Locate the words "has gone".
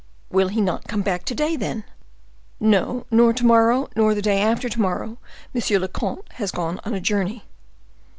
6.39-6.79